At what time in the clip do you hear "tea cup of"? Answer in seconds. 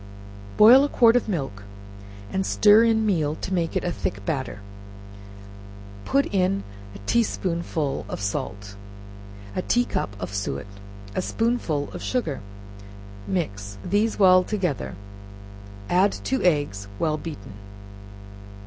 9.61-10.33